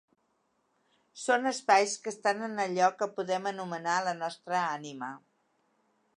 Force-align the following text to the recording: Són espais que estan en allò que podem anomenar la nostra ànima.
Són 1.23 1.45
espais 1.49 1.93
que 2.05 2.11
estan 2.13 2.41
en 2.47 2.57
allò 2.65 2.89
que 3.03 3.11
podem 3.19 3.53
anomenar 3.53 4.01
la 4.09 4.19
nostra 4.25 4.65
ànima. 4.65 5.13